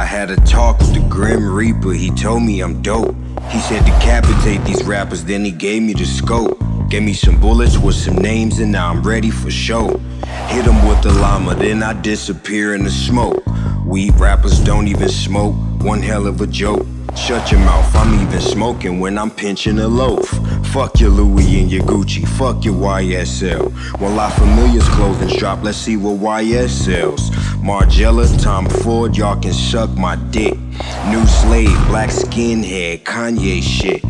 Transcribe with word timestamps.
I 0.00 0.04
had 0.04 0.30
a 0.30 0.36
talk 0.36 0.78
with 0.78 0.94
the 0.94 1.06
Grim 1.10 1.46
Reaper, 1.46 1.92
he 1.92 2.10
told 2.10 2.42
me 2.42 2.62
I'm 2.62 2.80
dope. 2.80 3.14
He 3.50 3.60
said 3.60 3.84
decapitate 3.84 4.64
these 4.64 4.82
rappers, 4.84 5.24
then 5.24 5.44
he 5.44 5.50
gave 5.50 5.82
me 5.82 5.92
the 5.92 6.06
scope. 6.06 6.58
Gave 6.88 7.02
me 7.02 7.12
some 7.12 7.38
bullets 7.38 7.76
with 7.76 7.96
some 7.96 8.16
names, 8.16 8.60
and 8.60 8.72
now 8.72 8.88
I'm 8.88 9.02
ready 9.02 9.28
for 9.28 9.50
show. 9.50 9.88
Hit 10.48 10.64
him 10.64 10.88
with 10.88 11.02
the 11.02 11.12
llama, 11.12 11.54
then 11.54 11.82
I 11.82 11.92
disappear 12.00 12.74
in 12.74 12.84
the 12.84 12.90
smoke. 12.90 13.44
We 13.84 14.08
rappers 14.12 14.58
don't 14.60 14.88
even 14.88 15.10
smoke, 15.10 15.54
one 15.82 16.00
hell 16.00 16.26
of 16.26 16.40
a 16.40 16.46
joke. 16.46 16.86
Shut 17.16 17.50
your 17.50 17.60
mouth, 17.60 17.94
I'm 17.94 18.20
even 18.22 18.40
smoking 18.40 19.00
when 19.00 19.18
I'm 19.18 19.30
pinching 19.30 19.78
a 19.78 19.88
loaf. 19.88 20.28
Fuck 20.72 21.00
your 21.00 21.10
Louis 21.10 21.60
and 21.60 21.70
your 21.70 21.82
Gucci, 21.84 22.26
fuck 22.26 22.64
your 22.64 22.74
YSL. 22.74 23.72
When 24.00 24.16
La 24.16 24.30
Familia's 24.30 24.88
clothing 24.88 25.36
drop, 25.36 25.62
let's 25.62 25.78
see 25.78 25.96
what 25.96 26.42
YS 26.42 26.72
sells. 26.72 27.30
Margiela, 27.60 28.26
Tom 28.42 28.68
Ford, 28.68 29.16
y'all 29.16 29.40
can 29.40 29.52
suck 29.52 29.90
my 29.90 30.16
dick. 30.30 30.58
New 31.08 31.26
slave, 31.26 31.76
black 31.88 32.08
skinhead, 32.10 33.02
Kanye 33.02 33.62
shit. 33.62 34.02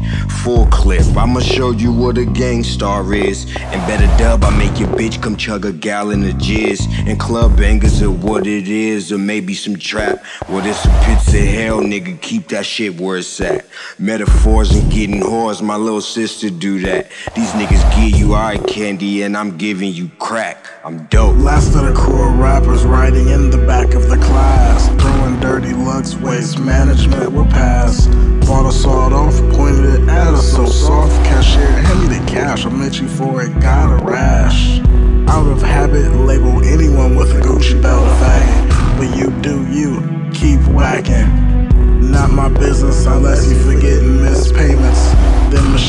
Full 0.43 0.67
clip, 0.67 1.05
I'ma 1.17 1.41
show 1.41 1.73
you 1.73 1.93
what 1.93 2.17
a 2.17 2.25
gang 2.25 2.63
star 2.63 3.13
is. 3.13 3.45
And 3.57 3.81
better 3.87 4.07
dub, 4.19 4.45
I 4.45 4.57
make 4.57 4.79
your 4.79 4.89
bitch 4.91 5.21
come 5.21 5.37
chug 5.37 5.65
a 5.65 5.73
gallon 5.73 6.25
of 6.25 6.35
jizz. 6.35 6.87
And 7.09 7.19
club 7.19 7.57
bangers 7.57 8.03
are 8.03 8.11
what 8.11 8.47
it 8.47 8.69
is, 8.69 9.11
or 9.13 9.19
maybe 9.19 9.55
some 9.55 9.77
trap. 9.77 10.23
Well, 10.49 10.65
it's 10.65 10.85
a 10.85 10.89
pits 11.05 11.29
of 11.35 11.41
hell, 11.41 11.81
nigga, 11.81 12.21
keep 12.21 12.49
that 12.49 12.65
shit 12.65 12.90
where 12.99 13.19
it's 13.19 13.41
at. 13.41 13.67
Metaphors 13.99 14.71
and 14.73 14.91
getting 14.91 15.21
whores, 15.21 15.63
my 15.63 15.77
little 15.77 16.01
sister 16.01 16.51
do 16.51 16.81
that. 16.81 17.11
These 17.37 17.51
niggas 17.53 17.95
give 17.95 18.19
you 18.19 18.35
eye 18.35 18.59
candy, 18.67 19.23
and 19.23 19.37
I'm 19.37 19.57
giving 19.59 19.93
you 19.93 20.11
crack. 20.19 20.67
I'm 20.83 21.05
dope. 21.07 21.37
Last 21.37 21.75
of 21.75 21.83
the 21.83 21.91
of 21.91 22.39
rappers 22.39 22.85
riding 22.85 23.29
in 23.29 23.51
the 23.51 23.59
back 23.67 23.95
of 23.95 24.09
the 24.09 24.17
class. 24.17 24.89
Throwing 25.01 25.39
dirty 25.41 25.75
looks, 25.75 26.17
waste 26.17 26.59
management 26.59 27.33
will 27.33 27.45
pass. 27.47 28.07
Bought 28.47 28.69
a 28.69 28.73
sawed 28.73 29.13
off, 29.13 29.35
pointed 29.55 29.85
it 29.85 30.09
at 30.09 30.35
us 30.35 30.53
so 30.53 30.67
soft. 30.67 31.15
Cashier, 31.27 31.67
hand 31.67 32.09
me 32.09 32.19
the 32.19 32.27
cash, 32.27 32.65
I'll 32.65 32.73
met 32.73 33.01
you 33.01 33.09
for 33.09 33.43
it, 33.43 33.61
got 33.61 34.01
a 34.01 34.05
rash. 34.05 34.81
Out 35.29 35.47
of 35.47 35.63
habit, 35.63 36.11
label 36.17 36.65
anyone 36.65 37.15
with 37.15 37.31
a 37.37 37.41
Gucci 37.41 37.81
belt 37.81 38.05
a 38.05 38.25
faggot. 38.25 38.99
But 38.99 39.17
you 39.17 39.31
do 39.41 39.67
you, 39.71 40.01
keep 40.33 40.61
whacking. 40.75 41.51
Not 42.11 42.31
my 42.31 42.49
business 42.49 42.70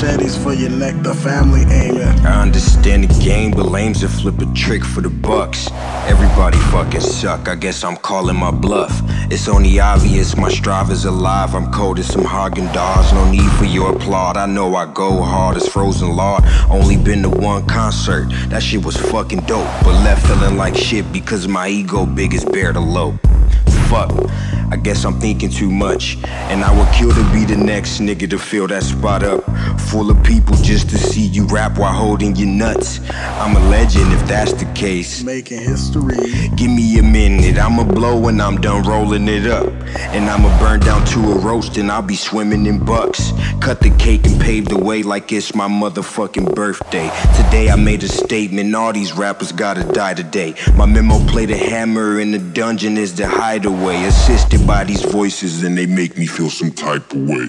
machetes 0.02 0.36
for 0.42 0.54
your 0.54 0.70
neck, 0.70 0.96
the 1.04 1.14
family 1.14 1.62
aiming. 1.62 2.02
I 2.26 2.42
understand 2.42 3.04
the 3.04 3.24
game, 3.24 3.52
but 3.52 3.68
lames 3.68 4.02
that 4.02 4.10
flip 4.10 4.40
a 4.40 4.46
trick 4.54 4.84
for 4.84 5.02
the 5.02 5.10
bucks. 5.10 5.70
Everybody 6.08 6.58
fucking 6.72 7.02
suck, 7.02 7.48
I 7.48 7.56
guess 7.56 7.84
I'm 7.84 7.98
calling 7.98 8.36
my 8.36 8.52
bluff. 8.52 9.02
It's 9.30 9.48
only 9.48 9.80
obvious 9.80 10.36
my 10.36 10.50
strive 10.50 10.90
is 10.90 11.06
alive. 11.06 11.54
I'm 11.56 11.72
cold 11.72 12.00
as 12.00 12.08
some 12.08 12.24
Häagen-Dazs, 12.24 13.14
no 13.14 13.30
need 13.30 13.52
for 13.54 13.66
your 13.66 13.96
applaud. 13.96 14.38
I 14.38 14.46
know 14.46 14.76
I 14.76 14.92
go 14.92 15.22
hard 15.22 15.58
as 15.58 15.68
Frozen 15.68 16.16
Lord. 16.16 16.44
Only 16.70 16.98
been 16.98 17.22
to 17.24 17.30
one 17.30 17.66
concert, 17.68 18.30
that 18.50 18.64
shit 18.64 18.84
was 18.84 18.98
fucking 18.98 19.42
dope. 19.42 19.70
But 19.84 20.04
left 20.04 20.26
feeling 20.28 20.58
like 20.58 20.76
shit 20.76 21.12
because 21.14 21.48
my 21.48 21.68
ego 21.68 22.06
big 22.06 22.34
as 22.34 22.46
bear 22.46 22.74
to 22.74 22.80
low. 22.80 23.18
Fuck. 23.90 24.12
I 24.72 24.78
guess 24.78 25.04
I'm 25.04 25.20
thinking 25.20 25.50
too 25.50 25.70
much. 25.70 26.18
And 26.24 26.64
I 26.64 26.72
would 26.78 26.92
kill 26.94 27.12
to 27.12 27.34
be 27.34 27.44
the 27.44 27.58
next 27.58 28.00
nigga 28.00 28.30
to 28.30 28.40
fill 28.40 28.68
that 28.68 28.84
spot 28.84 29.22
up. 29.22 29.44
Full 29.92 30.10
of 30.10 30.24
people 30.24 30.56
just 30.56 30.90
to 30.92 30.98
see 30.98 31.28
you 31.28 31.46
rap 31.48 31.78
while 31.78 31.92
holding 31.92 32.38
your 32.38 32.48
nuts. 32.48 33.02
I'm 33.12 33.56
a 33.58 33.70
legend 33.70 34.14
if 34.14 34.26
that's 34.28 34.54
the 34.54 34.66
case. 34.74 35.24
Making 35.24 35.60
history. 35.60 36.16
Give 36.56 36.72
me 36.72 36.98
a 37.00 37.04
minute, 37.04 37.58
I'ma 37.58 37.84
blow 37.84 38.18
when 38.18 38.40
I'm 38.40 38.62
done 38.62 38.84
rolling 38.84 39.28
it 39.28 39.46
up. 39.46 39.68
And 40.16 40.30
I'ma 40.30 40.58
burn 40.58 40.80
down 40.80 41.06
to 41.08 41.20
a 41.20 41.40
roast 41.40 41.76
and 41.76 41.92
I'll 41.92 42.02
be 42.02 42.16
swimming 42.16 42.66
in 42.66 42.84
bucks. 42.84 43.34
Cut 43.60 43.82
the 43.82 43.90
cake 43.98 44.26
and 44.26 44.40
pave 44.40 44.70
the 44.70 44.78
way 44.78 45.04
like 45.04 45.34
it's 45.34 45.54
my 45.54 45.68
motherfucking 45.68 46.56
birthday. 46.56 47.10
Today 47.36 47.70
I 47.70 47.76
made 47.76 48.04
a 48.04 48.08
statement, 48.08 48.74
all 48.74 48.94
these 48.94 49.12
rappers 49.12 49.52
gotta 49.52 49.84
die 49.84 50.14
today. 50.14 50.56
My 50.78 50.86
memo 50.86 51.20
played 51.28 51.52
a 51.52 51.58
hammer 51.58 52.22
in 52.22 52.32
the 52.32 52.40
dungeon 52.40 52.98
is 52.98 53.14
the 53.16 53.28
hideaway. 53.28 54.04
Assisted 54.06 54.61
these 54.84 55.04
voices 55.04 55.64
and 55.64 55.78
they 55.78 55.86
make 55.86 56.18
me 56.18 56.26
feel 56.26 56.50
some 56.50 56.72
type 56.72 57.12
of 57.14 57.30
way. 57.30 57.40